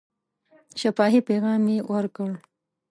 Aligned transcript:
شفاهي 0.81 1.19
پیغام 1.29 1.61
یې 1.73 1.77
ورکړ. 1.91 2.31